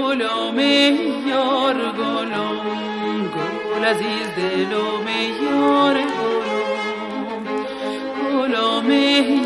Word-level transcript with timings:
گلام 0.00 0.58
یار 1.28 1.78
گلام 1.98 3.30
گل 3.36 3.84
عزیز 3.84 4.26
دلام 4.36 5.06
یار 5.42 5.96
گلام 6.18 7.44
گلام 8.32 8.90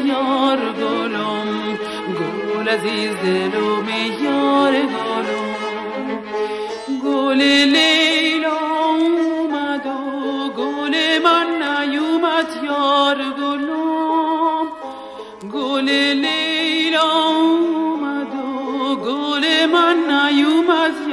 یار 0.06 0.61
گلام 0.80 1.78
گل 2.19 2.69
عزیز 2.69 3.16
دلام 3.25 3.88
یار 4.22 4.72
گلام 4.72 5.56
گل 7.05 7.41
لیلا 7.75 8.58
اومد 9.00 9.86
و 9.86 10.48
گل 10.56 10.94
من 11.25 11.47
نیومد 11.62 12.50
یار 12.64 13.19
گلام 13.41 14.66
گل 15.53 15.88
لیلا 16.25 17.10
اومد 17.41 18.34
و 18.34 18.97
گل 18.97 19.44
من 19.72 19.95
you 20.30 20.62
must 20.62 21.06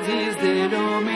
nadis 0.00 0.36
de 0.40 0.68
lo 0.68 1.09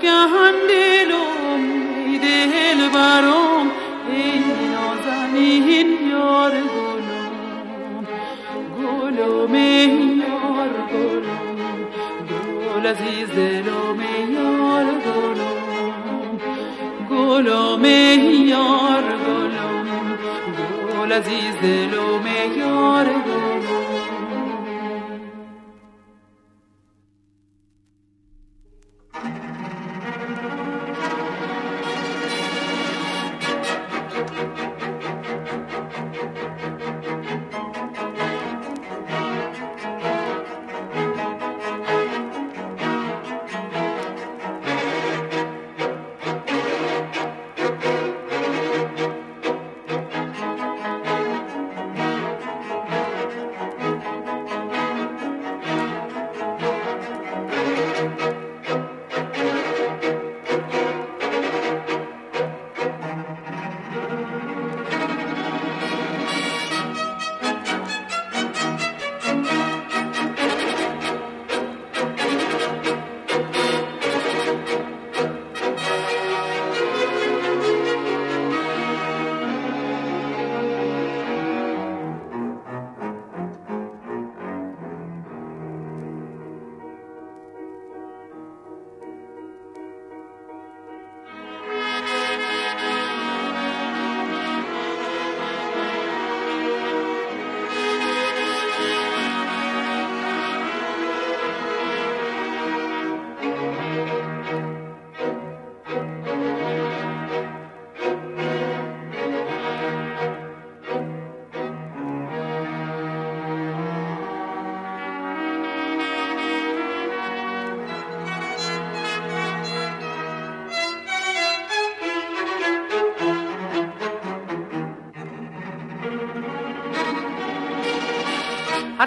Geschande 0.00 0.85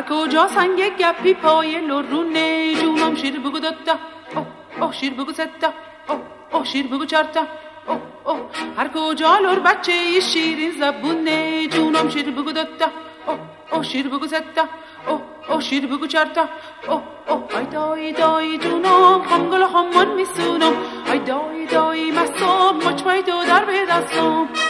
کجا 0.09 0.47
سنگ 0.47 0.79
گپی 0.99 1.33
پای 1.33 1.79
لرونه 1.87 2.73
جونم 2.81 3.15
شیر 3.15 3.39
بگو 3.39 3.59
دتا. 3.59 3.95
او 4.35 4.45
او 4.81 4.91
شیر 4.91 5.13
بگو 5.13 5.33
ستا. 5.33 5.69
او 6.09 6.15
او 6.53 6.65
شیر 6.65 6.87
بگو 6.87 7.05
چرتا. 7.05 7.43
او 7.87 7.95
او 8.25 8.35
هر 8.77 8.87
کجا 8.95 9.37
لور 9.37 9.59
بچه 9.59 10.19
شیرین 10.19 10.71
زبونه 10.71 11.67
جونم 11.67 12.09
شیر 12.09 12.31
بگو 12.31 12.51
دتا. 12.51 12.87
او 13.27 13.33
او 13.71 13.83
شیر 13.83 14.07
بگو 14.07 14.27
ستا. 14.27 14.65
او 15.07 15.21
او 15.49 15.61
شیر 15.61 15.87
بگو 15.87 16.07
چرتا. 16.07 16.45
او 16.87 17.01
او 17.27 17.43
ای 17.57 17.65
دای 17.65 18.11
دای 18.11 18.57
جونم 18.57 19.21
خمگل 19.29 19.65
خمان 19.65 20.07
میسونم. 20.15 20.73
ای 21.11 21.19
دای 21.19 21.65
دای 21.65 22.11
مستم 22.11 22.75
مچ 22.85 23.03
دو 23.03 23.43
در 23.47 23.65
به 23.65 23.85
دستم. 23.85 24.68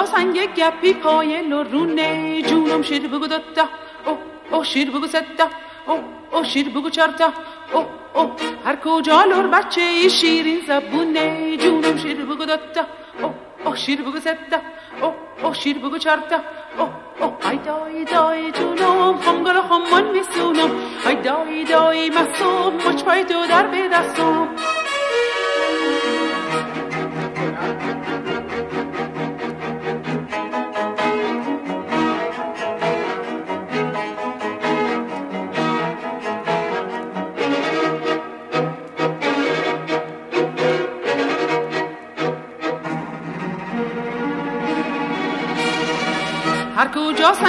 کجا 0.00 0.06
سنگ 0.06 0.38
گپی 0.56 0.92
پای 0.92 1.42
لرونه. 1.42 2.42
جونم 2.42 2.82
شیر 2.82 3.08
بگو 3.08 3.26
دتا 3.26 3.64
او 4.06 4.18
او 4.50 4.64
شیر 4.64 4.90
بگو 4.90 5.06
ستا. 5.06 5.46
او 5.86 5.94
او 6.32 6.44
شیر 6.44 6.68
بگو 6.68 6.90
چرتا 6.90 7.32
او 7.72 7.84
او 8.14 8.32
هر 8.64 8.76
کجا 8.76 9.24
لور 9.24 9.46
بچه 9.46 10.08
شیرین 10.08 10.60
زبونه. 10.66 11.56
جونم 11.56 11.96
شیر 11.96 12.24
بگو 12.24 12.44
دتا 12.44 12.84
او 13.22 13.34
او 13.64 13.76
شیر 13.76 14.02
بگو 14.02 14.20
ستا. 14.20 14.58
او 15.02 15.14
او 15.42 15.54
شیر 15.54 15.78
بگو 15.78 15.98
چرتا 15.98 16.38
او 16.78 16.88
او 17.20 17.50
ای 17.50 17.56
دای 17.56 18.04
دای 18.04 18.52
جونم 18.52 19.18
خمگل 19.18 19.60
خمان 19.68 20.04
میسونم. 20.10 20.70
ای 21.06 21.14
دای 21.14 21.64
دای 21.64 22.10
مسوم 22.10 22.72
مچ 22.86 23.04
پای 23.04 23.24
دو 23.24 23.46
در 23.46 23.66
به 23.66 23.88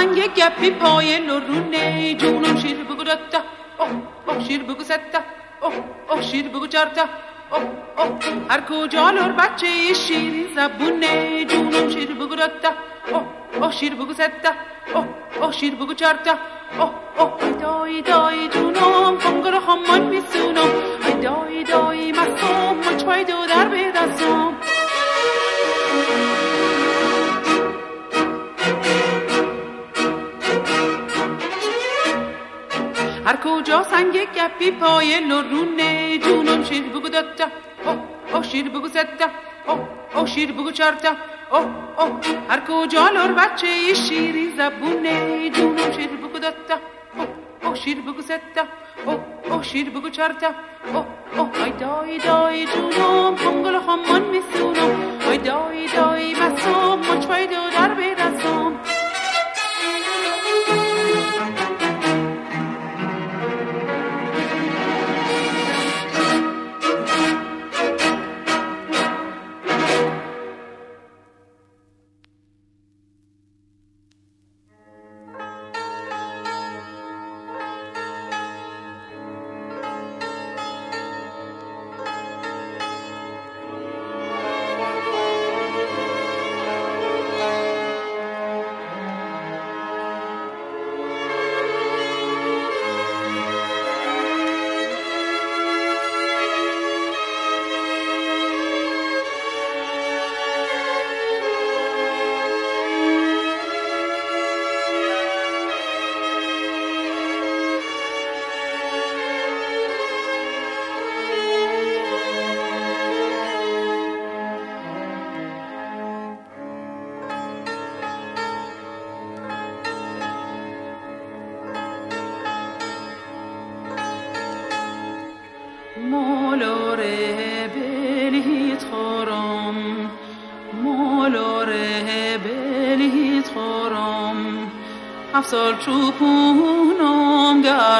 سنگ 0.02 0.18
گپی 0.36 0.70
پای 0.70 1.18
لرونه 1.18 2.14
جونم 2.14 2.56
شیر 2.56 2.84
بگو 2.84 3.04
دتا 3.04 3.40
اوه 3.78 3.90
اوه 4.26 4.44
شیر 4.46 4.62
بگو 4.62 4.84
ستا 4.84 5.20
اوه 5.60 5.74
اوه 6.10 6.22
شیر 6.22 6.48
بگو 6.48 6.66
چرتا 6.66 7.04
اوه 7.52 7.62
اوه 7.98 8.18
هر 8.50 8.60
کجا 8.60 9.10
لر 9.10 9.32
بچه 9.32 9.94
شیرین 9.94 10.48
زبونه 10.56 11.44
جونم 11.44 11.88
شیر 11.88 12.14
بگو 12.14 12.36
دتا 12.36 12.70
اوه 13.12 13.22
اوه 13.54 13.72
شیر 13.72 13.94
بگو 13.94 14.12
ستا 14.12 14.52
اوه 14.94 15.06
اوه 15.40 15.52
شیر 15.52 15.74
بگو 15.74 15.94
چرتا 15.94 16.34
اوه 16.78 16.90
اوه 17.18 17.52
دای 17.62 18.02
دای 18.02 18.48
جونم 18.48 19.18
خمگر 19.18 19.60
خمان 19.66 20.02
میسونم 20.02 20.70
ای 21.06 21.14
دای 21.14 21.64
دای 21.64 22.12
مستم 22.12 22.76
مچ 22.76 23.02
دو 23.04 23.46
در 23.46 23.68
به 23.68 23.92
دستم 23.96 24.71
هر 33.26 33.36
کجا 33.44 33.82
سنگ 33.82 34.16
گپی 34.36 34.70
پای 34.70 35.20
لرونه 35.20 36.18
جونم 36.18 36.64
شیر 36.64 36.82
بگو 36.82 37.08
دتا 37.08 37.46
او 37.86 37.92
او 38.34 38.42
شیر 38.42 38.68
بگو 38.68 38.88
ستا. 38.88 39.28
او 39.66 39.78
او 40.14 40.26
شیر 40.26 40.52
بگو 40.52 40.70
چرتا 40.70 41.12
او 41.50 41.58
او 41.98 42.06
هر 42.48 42.60
کجا 42.68 43.08
لر 43.08 43.32
بچه 43.32 43.94
شیری 43.94 44.52
زبونه 44.56 45.50
جونم 45.50 45.92
شیر 45.96 46.10
بگو 46.22 46.38
دتا 46.38 46.76
او 47.16 47.24
او 47.68 47.74
شیر 47.74 48.00
بگو 48.00 48.22
ستا. 48.22 48.64
او 49.06 49.14
او 49.50 49.62
شیر 49.62 49.90
بگو 49.90 50.10
چرتا 50.10 50.50
او 50.94 51.04
او 51.36 51.50
ای 51.64 51.70
دای 51.70 52.18
دای 52.18 52.66
جونم 52.66 53.36
خمگل 53.36 53.78
خمان 53.78 54.22
میسونم. 54.22 54.96
ای 55.30 55.38
دای 55.38 55.86
دای 55.96 56.34
مسوم 56.34 56.98
مچ 56.98 57.26
دو 57.26 57.62
در 57.76 57.94
برسم 57.94 58.72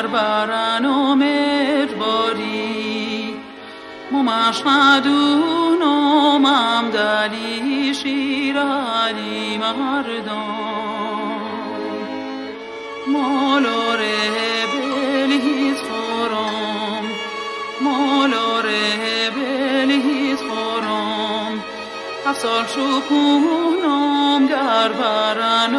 چوپونم 0.03 0.09
گر 0.09 0.09
برن 0.09 0.87
مدباری 1.15 2.55
ممش 4.13 4.67
مدونم 4.67 6.47
هم 6.47 6.91
دلی 6.91 7.95
شیرانی 7.95 9.59
مردم. 9.59 10.43
مالاره 13.07 14.15
بلیت 14.73 15.77
خورم. 15.79 17.05
مالاره 17.81 19.31
بلیت 19.31 20.39
خورم. 20.39 21.65
افسال 22.27 22.65
شکونم 22.67 24.47
گر 24.47 24.93
برن 24.93 25.75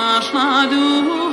مشهدون 0.00 1.04
نامم 1.04 1.29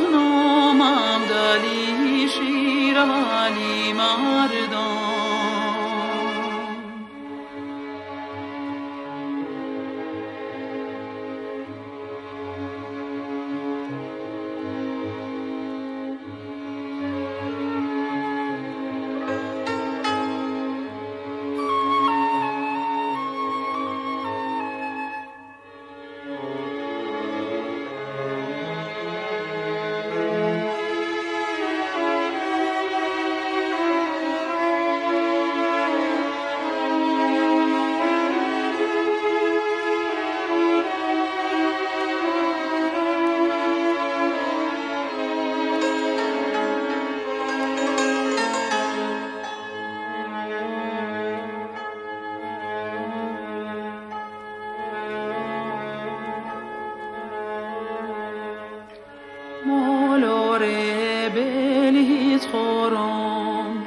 خورم 62.52 63.86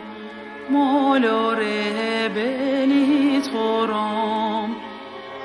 مولا 0.69 1.53
ره 1.53 3.41
خورم 3.51 4.75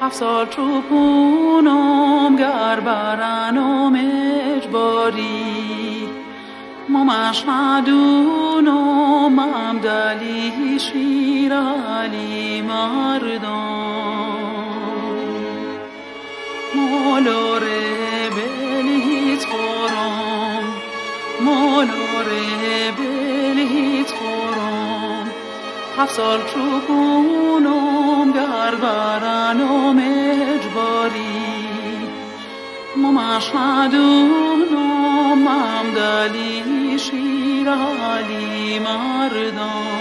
هفت 0.03 0.17
سال 0.17 0.47
چوپونم 0.47 2.37
گر 2.37 2.81
برانم 2.81 3.97
اجباری 4.57 6.09
مامش 6.89 7.45
ندونم 7.49 9.39
هم 9.39 9.79
دلی 9.79 10.79
شیرالی 10.79 12.63
مردم. 12.63 13.87
مولوره 16.75 17.76
هفت 25.99 26.15
سال 26.15 26.41
چوبونم 26.55 28.33
گر 28.33 28.75
برنم 28.75 29.99
اجباری 29.99 31.67
ممش 32.97 33.55
مدونم 33.55 35.39
مم 35.39 35.95
دلی 35.95 36.99
شیر 36.99 37.71
علی 37.71 38.79
مردم. 38.79 39.96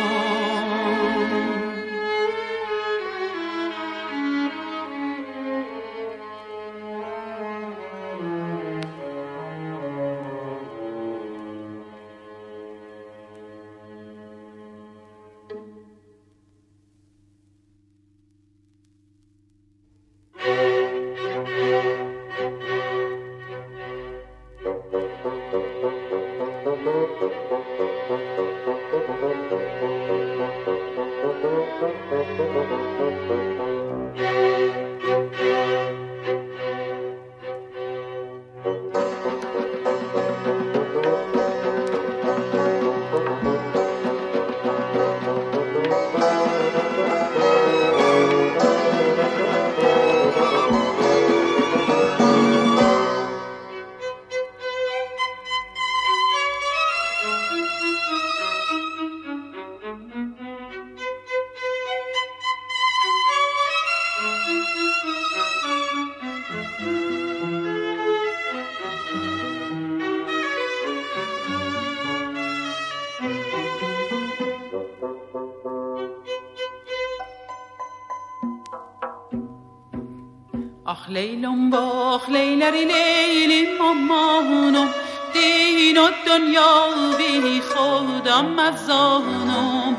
لیلری 82.72 82.86
لیلی 82.86 83.68
مامانم 83.80 84.90
دین 85.34 85.98
و 85.98 86.08
دنیا 86.28 86.90
بی 87.18 87.62
خودم 87.62 88.46
مزانم 88.46 89.98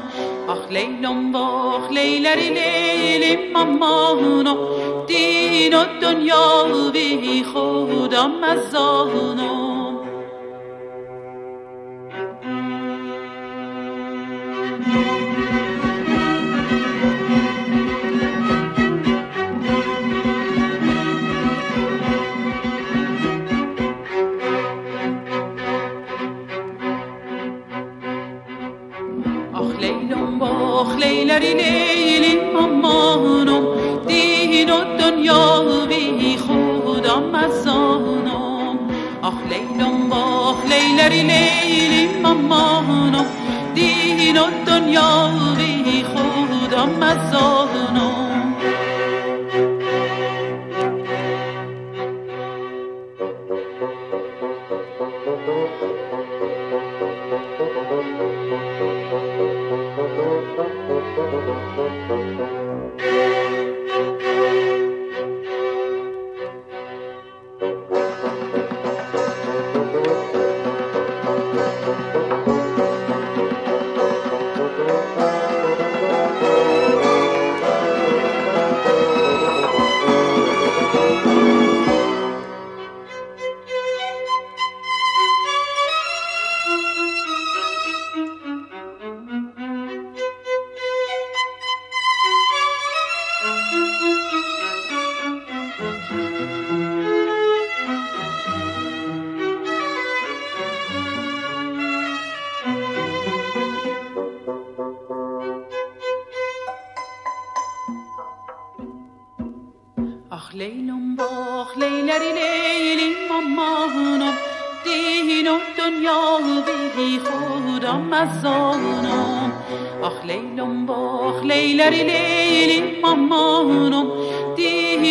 آخ 0.49 0.71
لیلم 0.71 1.33
باخ 1.33 1.91
لیلری 1.91 2.49
لیلی 2.49 3.53
مامانم 3.53 4.59
دین 5.07 5.75
و 5.75 5.85
دنیا 6.01 6.65
بی 6.93 7.45
خودم 7.45 8.31
مزانم 8.31 9.66
لیلری 40.69 41.23
لیلی 41.23 42.07
مامانم 42.23 43.27
دین 43.75 44.39
و 44.39 44.47
دنیا 44.67 45.31
بی 45.57 46.05
خودم 46.05 46.91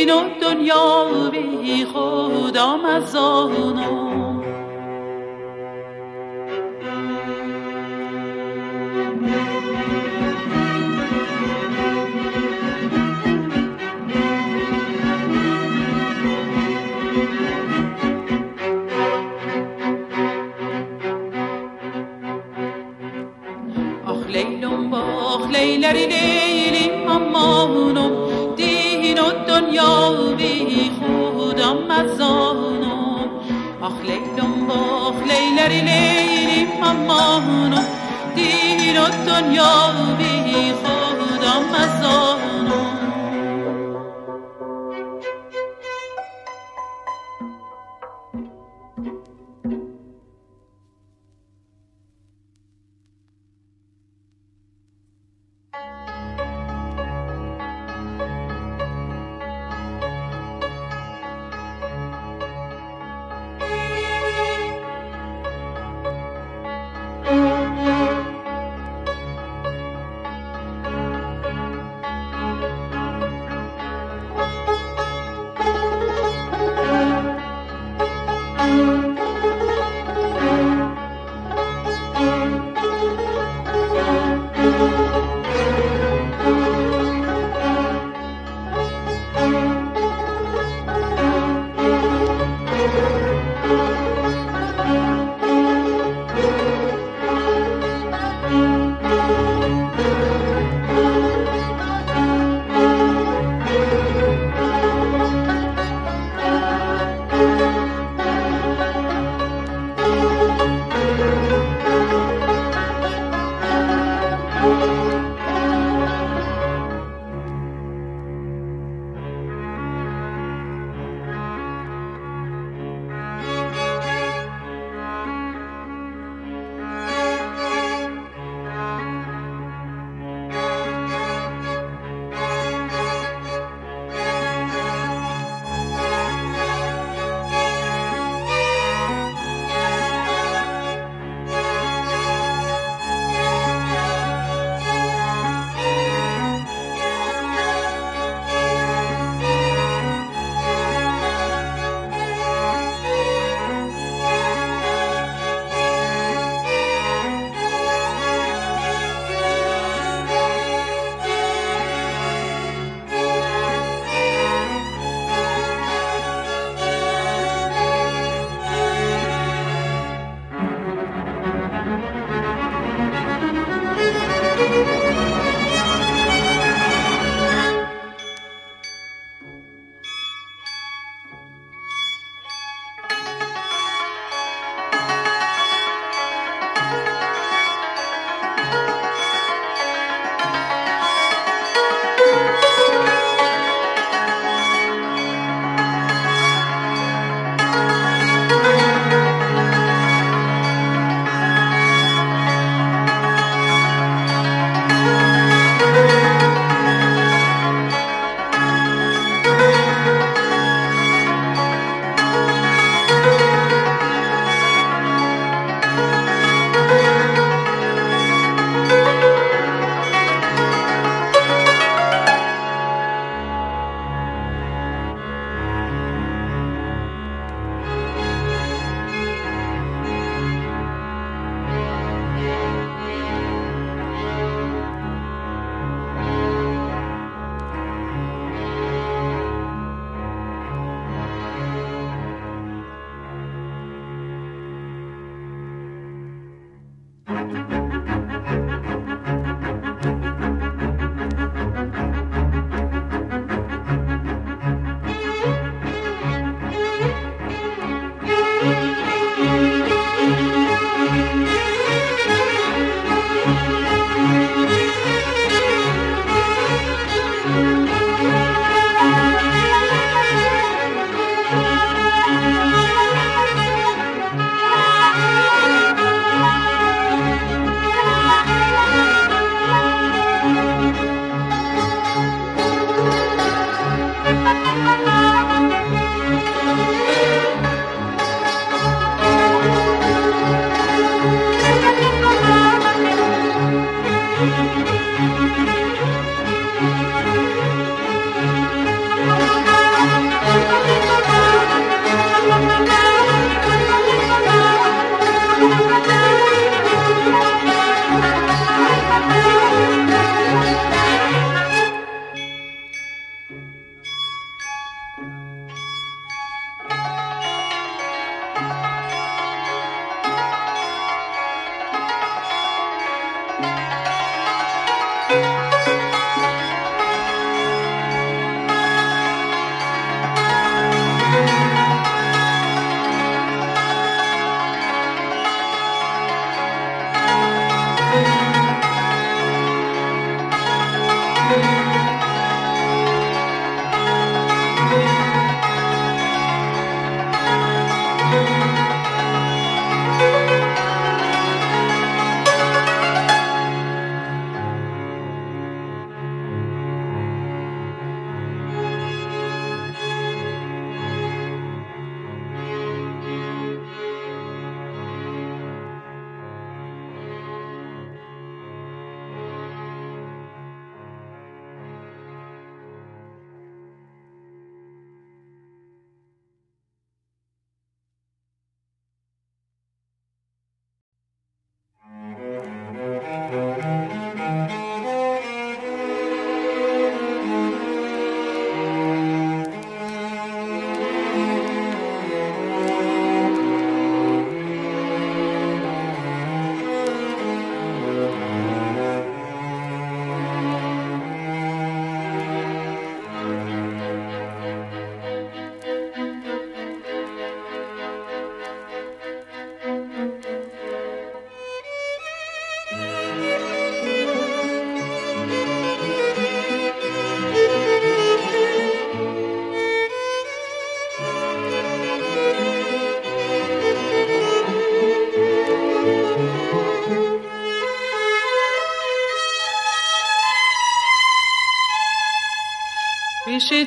دین 0.06 0.14
و 0.14 0.22
دنیا 0.42 1.30
بی 1.32 1.86
خودم 1.86 2.80
مزانم 2.82 4.36
لیلم 24.30 24.90
باخ 24.90 25.50
لیلری 25.50 26.35
لیلری 35.68 35.82
لیلی 35.82 36.68
مامانم 37.08 37.86
دین 38.36 38.98
و 38.98 39.08
دنیا 39.26 39.92
بی 40.18 40.74
خودم 40.74 41.64
مزانم 41.74 42.35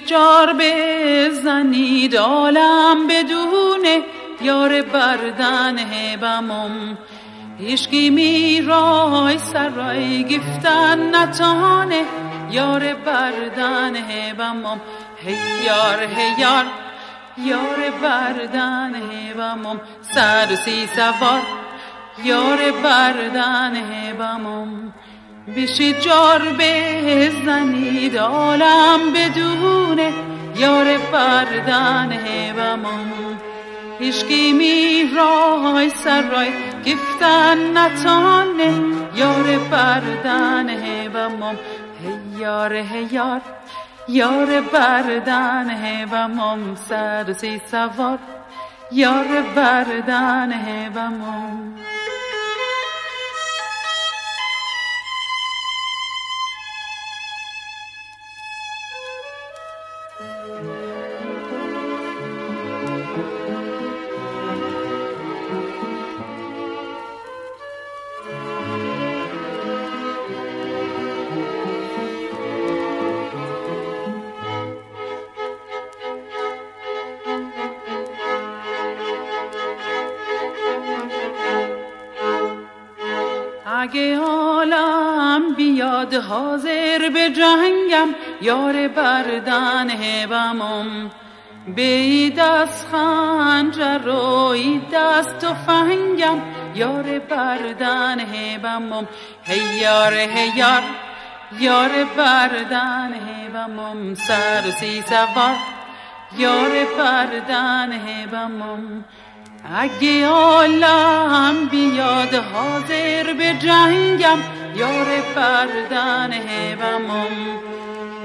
جار 0.09 0.55
بزنید 0.59 2.16
عالم 2.16 3.07
بدونه 3.07 4.03
یار 4.42 4.83
بردن 4.83 5.79
هبمم 5.79 6.99
هیشگی 7.59 8.11
میرای 8.11 9.38
سرای 9.38 10.25
گفتن 10.25 11.14
نتانه 11.14 12.05
یار 12.51 12.94
بردن 12.94 13.97
هبمم 13.97 14.81
هیار 15.16 16.03
هیار 16.03 16.64
یار 17.38 17.90
بردن 18.03 18.94
هبمم 18.94 19.81
سر 20.01 20.55
سی 20.55 20.87
سوار 20.87 21.42
یار 22.25 22.59
بردن 22.85 23.77
هبمم 23.77 24.92
بشی 25.57 25.93
جار 25.93 26.43
بزنید 26.59 28.17
عالم 28.17 29.01
بدونه 29.13 30.13
یار 30.57 30.99
هیشگی 34.01 34.53
می 34.53 35.11
رای 35.17 35.91
سر 35.91 36.23
رای 36.23 36.53
گفتن 36.87 37.79
نتانه 37.79 38.75
یار 39.17 39.59
بردن 39.71 40.71
هبمم 40.71 41.57
هیار 42.03 42.75
هیار 42.75 43.41
یار 44.09 44.61
بردن 44.61 45.71
هبمم 45.71 46.75
سر 46.75 47.33
سی 47.33 47.61
سوار 47.71 48.19
یار 48.93 49.43
بردن 49.57 50.53
هبمم 50.53 51.75
اگه 51.75 52.28
جنگم 87.29 88.09
یار 88.43 88.88
بردن 88.88 89.91
هبمم 89.91 91.11
به 91.77 92.33
دست 92.38 92.87
خنجر 92.93 94.09
و 94.09 94.55
دست 94.93 95.47
فنگم 95.67 96.38
یار 96.75 97.19
بردن 97.19 98.21
هبمم 98.21 99.09
هیار 99.43 100.14
هیار 100.14 100.83
یار 101.61 101.91
بردن 102.17 103.12
هبمم 103.14 104.14
سر 104.14 104.71
سی 104.71 105.03
سوار 105.03 105.57
یار 106.38 106.85
بردن 106.99 107.93
هبمم 107.93 109.05
اگه 109.75 110.27
عالم 110.27 111.69
بیاد 111.71 112.35
حاضر 112.35 113.33
به 113.33 113.55
جنگم 113.59 114.38
یار 114.79 115.07
بردن 115.37 116.33
هبمم 116.33 117.59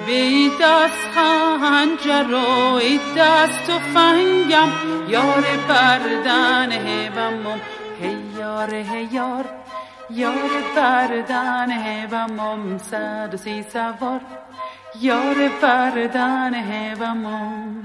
به 0.08 0.50
دست 0.62 1.10
خنجر 1.16 2.34
و 2.34 2.80
دست 3.18 3.70
و 3.70 3.80
فنگم. 3.80 4.70
یار 5.10 5.46
بردن 5.70 6.72
هبمم 6.72 7.62
هیار 8.02 8.74
هیار 8.74 9.46
یار. 10.10 10.50
بردن 10.76 11.72
هبمم 11.72 12.78
صد 12.78 13.36
سی 13.36 13.64
سوار. 13.64 14.22
یار 15.02 15.50
بردن 15.62 16.54
هبمم 16.54 17.84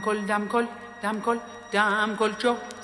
دم 0.00 0.06
کل 0.06 0.20
دم 0.28 0.46
کل 0.52 0.66
دم 1.02 1.20
کل 1.24 1.38
دم 1.72 2.14
کل 2.18 2.32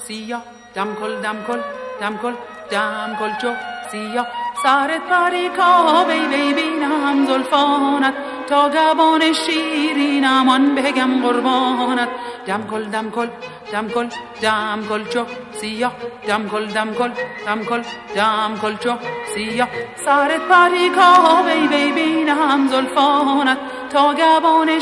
سیا 0.07 0.39
دم 0.75 0.95
کل 1.01 1.15
دم 1.23 1.39
کل 1.47 1.61
دم 2.01 2.17
کل 2.23 2.35
دم 2.71 3.13
کل 3.19 3.31
چو 3.41 3.53
سیا 3.91 4.23
سرت 4.63 5.09
باریکا 5.11 5.69
بی 6.09 6.21
بی 6.33 6.55
بینم 6.55 7.27
زلفانت 7.27 8.15
تا 8.49 8.69
گبان 8.69 9.33
شیرینم 9.33 10.49
آن 10.49 10.75
بگم 10.75 11.23
قربانت 11.23 12.09
دم 12.47 12.67
کل 12.71 12.85
دم 12.85 13.11
کل 13.11 13.29
دم 13.73 13.89
کل 13.89 14.09
دم 14.43 14.83
کل 14.89 15.05
چو 15.13 15.25
سیا 15.61 15.91
دم 16.27 16.49
کل 16.49 16.67
دم 16.67 16.95
کل 16.99 17.11
دم 17.47 17.65
کل 17.65 17.83
دم 18.17 18.59
کل 18.63 18.77
چو 18.85 18.99
سیا 19.35 19.67
سرت 20.05 20.49
باریکا 20.51 21.11
بی 21.49 21.69
بی 21.69 21.93
بینم 21.93 22.69
زلفانت 22.69 23.59
تا 23.93 24.13
گبان 24.21 24.81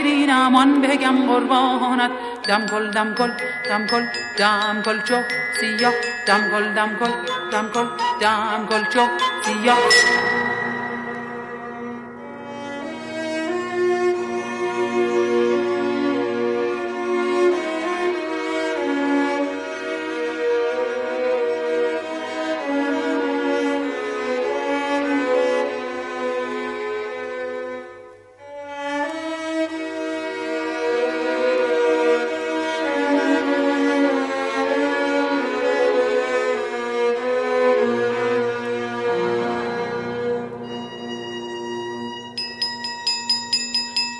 شیرینم 0.00 0.56
آن 0.56 0.82
بگم 0.82 1.16
قربانت 1.28 2.12
دم 2.48 2.66
کل 2.66 2.90
دم 2.90 3.14
کل 3.14 3.32
دم 3.68 3.86
کل 3.86 4.04
دم 4.38 4.82
کل 4.84 5.00
چو 5.08 5.18
سیا 5.60 5.90
دم 6.26 6.42
کل 6.52 6.66
دم 6.76 6.90
کل 7.00 7.12
دم 7.52 7.68
کل 7.74 7.86
دم 8.20 8.66
کل 8.70 8.84
چو 8.92 9.04
سیا 9.44 9.76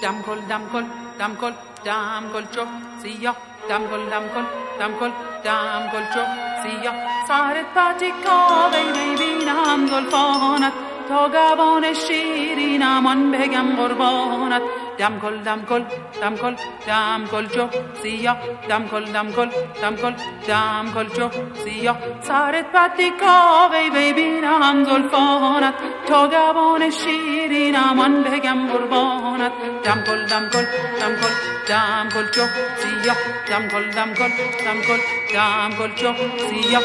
دام 0.03 0.23
کول 0.23 0.41
دام 0.49 0.67
کول 0.73 0.85
دام 1.19 1.35
کول 1.41 1.53
دام 1.85 2.29
کول 2.33 2.45
چوپ 2.55 2.69
سیو 3.03 3.33
دام 3.69 3.87
کول 3.91 4.11
دام 4.11 4.29
کول 4.99 5.11
دام 5.45 5.89
کول 5.91 6.05
چوپ 6.15 6.29
سیو 6.63 6.93
سارط 7.29 7.75
پاتی 7.75 8.11
کاوی 8.25 8.85
نی 8.93 9.17
بیناند 9.17 9.91
اول 9.93 10.11
فونا 10.11 10.71
تو 11.09 11.29
گوانش 11.29 11.99
شیرین 12.09 12.83
امن 12.83 13.31
دم 15.01 15.15
کل 15.21 15.37
دم 15.45 15.61
کل 15.69 15.85
دم 16.21 16.35
کل 16.37 16.55
دم 16.87 17.23
کل 17.31 17.47
جو 17.55 17.67
سیاه 18.03 18.37
دم 18.69 18.83
کل 18.91 19.05
دم 19.15 19.31
کل 19.37 19.49
دم 19.83 19.97
کل 20.03 20.15
دم 20.49 20.91
کل 20.95 21.09
جو 21.17 21.29
سیاه 21.65 21.97
سرت 22.29 22.67
بدی 22.75 23.11
کاوی 23.21 23.91
ببینم 23.95 24.85
زلفانت 24.85 25.75
تا 26.09 26.27
دوان 26.27 26.91
شیرینم 26.91 28.01
آن 28.01 28.23
بگم 28.23 28.67
قربانت 28.73 29.53
دم 29.85 30.05
کل 30.07 30.27
دم 30.27 30.49
کل 30.53 30.65
جو 32.35 32.45
کل 33.73 33.91
دم 33.97 34.15
کل 34.15 35.01
دم 35.33 35.77
کل 35.79 35.91
جو 35.97 36.13
سیاه 36.49 36.83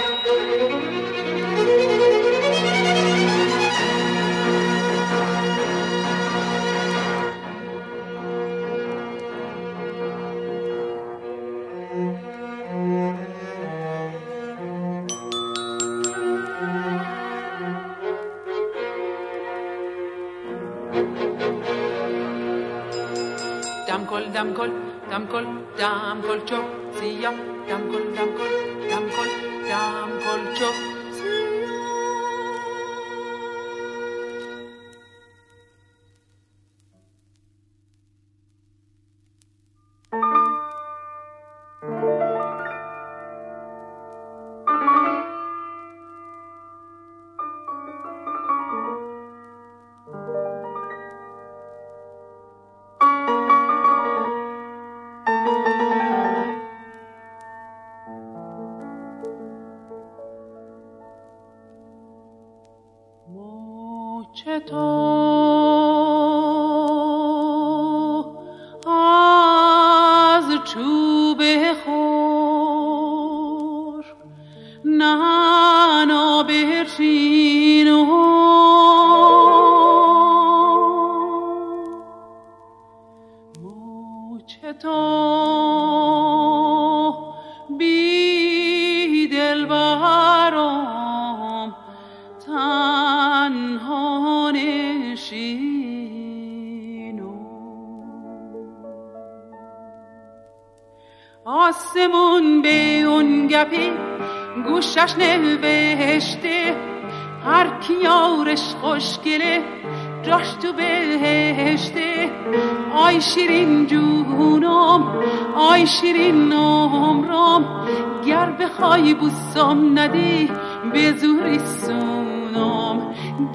بوسم 119.26 120.00
ندی 120.00 120.52
به 120.94 121.12
زوری 121.12 121.60
سونم 121.60 123.02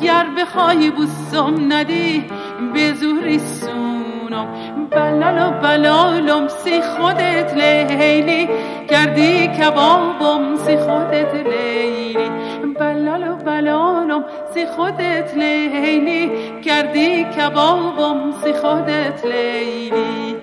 گر 0.02 0.26
بخوای 0.38 0.90
بوسم 0.90 1.72
ندی 1.72 2.24
به 2.74 2.92
زوری 2.92 3.38
سونم 3.38 4.46
بلال 4.90 5.38
و 5.38 5.50
بلالم 5.50 6.48
سی 6.48 6.80
خودت 6.83 7.54
لیلی. 7.54 8.48
کردی 8.88 9.46
کبابم 9.46 10.56
سی 10.56 10.76
خودت 10.76 11.35
لیلی. 11.35 12.30
بلال 12.80 13.28
و 13.28 13.35
بلالم 13.35 14.24
سی 14.54 14.66
خودت 14.66 15.35
لیلی. 15.37 16.30
کردی 16.62 17.24
کبابم 17.24 18.33
سی 18.44 18.52
خودت 18.52 19.24
لیلی. 19.24 20.37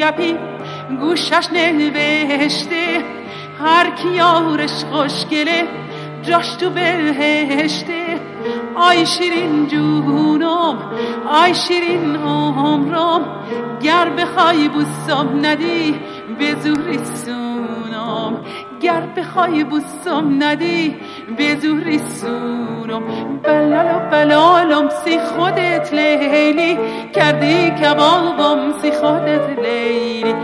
گپی 0.00 0.36
گوشش 1.00 1.46
نوشته 1.52 3.04
هر 3.64 3.90
کی 3.90 4.08
یارش 4.08 4.84
خوشگله 4.84 5.68
جاش 6.22 6.54
تو 6.54 6.70
بهشته. 6.70 8.20
آی 8.74 9.06
شیرین 9.06 9.66
جونم 9.66 10.76
آی 11.28 11.54
شیرین 11.54 12.16
عمرم 12.16 13.22
گر 13.82 14.08
بخوای 14.08 14.68
بوسم 14.68 15.28
ندی 15.42 16.00
به 16.38 16.54
زوری 16.60 16.98
سونم. 17.04 18.44
گر 18.80 19.00
بخوای 19.16 19.64
بوسم 19.64 20.42
ندی 20.42 20.96
به 21.36 21.56
زوری 21.62 21.98
سونم 21.98 23.02
بلال 23.42 23.86
و 23.86 24.10
بلالم 24.10 24.88
سی 25.04 25.18
خودت 25.18 25.92
لیلی 25.92 26.78
کردی 27.12 27.70
کبابم 27.70 28.72
سی 28.82 28.92
خودت 28.92 29.58
لیلی. 29.62 30.34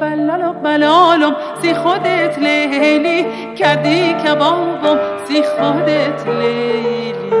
بلال 0.00 0.42
و 0.42 0.52
بلالم 0.52 1.36
سی 1.62 1.74
خودت 1.74 2.38
لیلی 2.38 3.26
کردی 3.56 4.12
کبابم 4.12 4.98
سی 5.28 5.42
خودت 5.42 6.26
لیلی. 6.26 7.35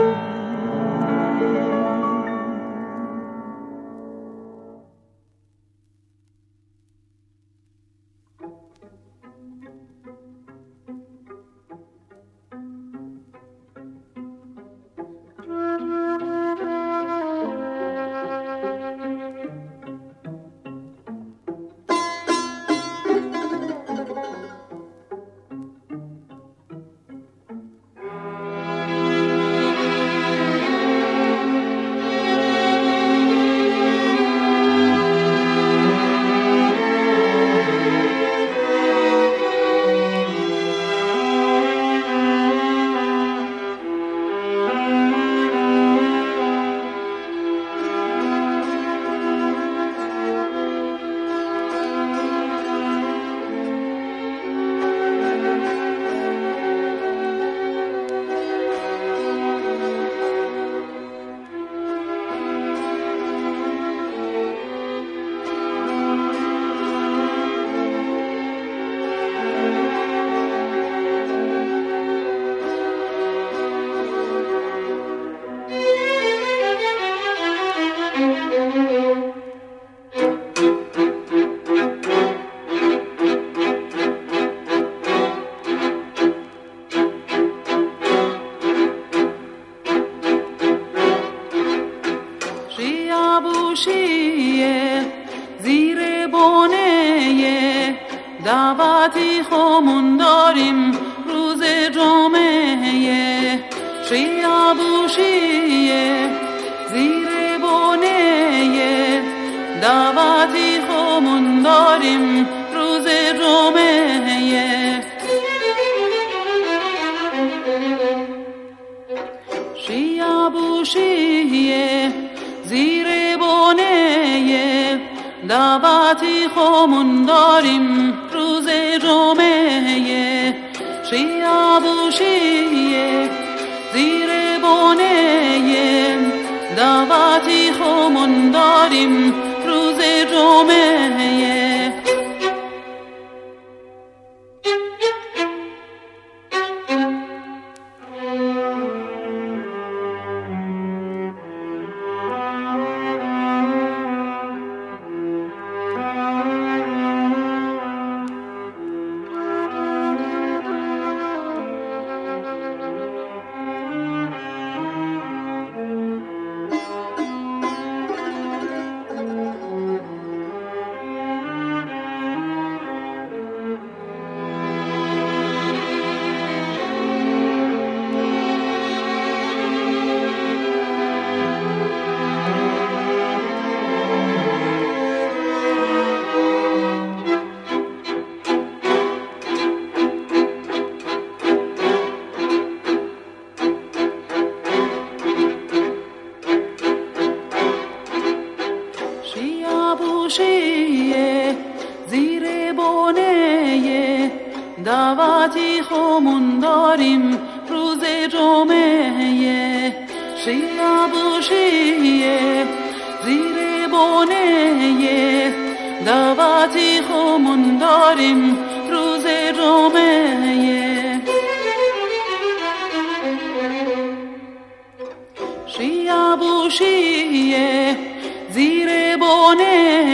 زیر 228.50 229.16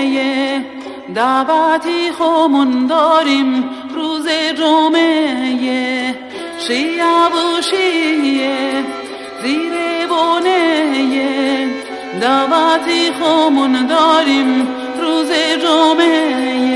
یه 0.05 0.65
دعوتی 1.15 2.11
خومون 2.19 2.87
داریم 2.87 3.65
روز 3.95 4.29
جمعه 4.59 6.15
شیعه 6.59 7.05
و 7.05 7.63
شیعه 7.63 8.85
زیر 9.43 9.73
یه 11.15 11.69
دعوتی 12.21 13.13
خومون 13.21 13.87
داریم 13.87 14.69
روز 15.01 15.31
جمعه 15.63 16.72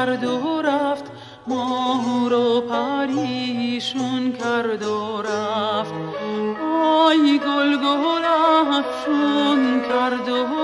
کرد 0.00 0.24
و 0.24 0.62
رفت 0.62 1.04
ماه 1.46 2.30
رو 2.30 2.60
پریشون 2.60 4.32
کرد 4.32 4.82
و 4.82 5.22
رفت. 5.22 5.94
آی 6.84 7.38
گل 7.38 7.76
گل 7.76 8.24
افشون 8.70 9.82
کرد 9.88 10.28
و 10.28 10.59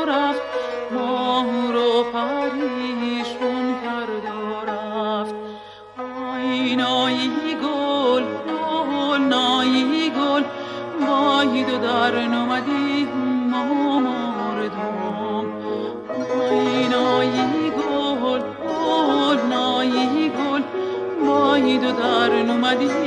объясни. 22.76 23.05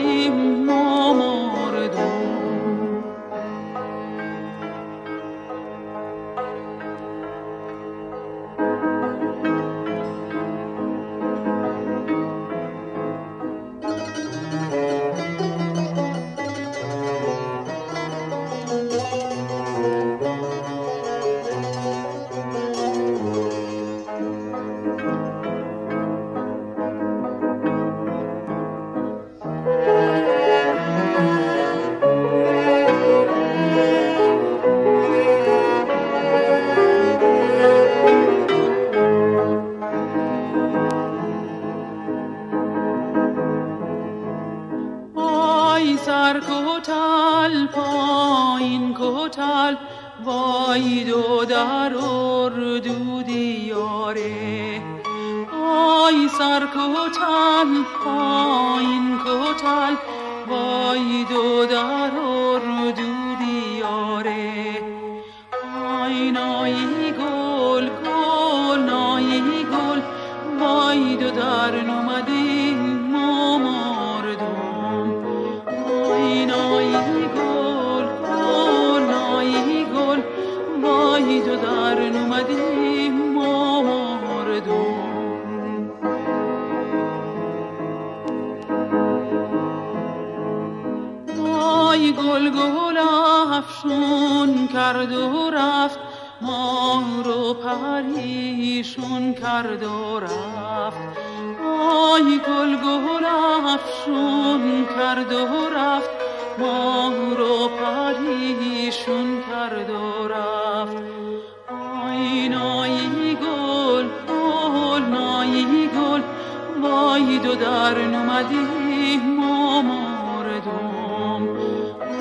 در 117.59 117.97
نمادی 117.97 119.17
ما 119.17 119.81
مردم 119.81 121.47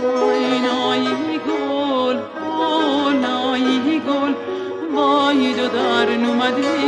وای 0.03 0.59
نایی 0.59 1.39
گل 1.49 2.19
وای 2.59 3.19
نایی 3.19 4.01
گل 4.01 4.35
وای 4.95 5.55
در 5.55 6.17
نمادی 6.17 6.88